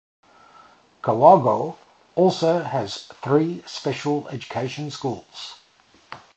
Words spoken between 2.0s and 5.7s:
also has three special education schools.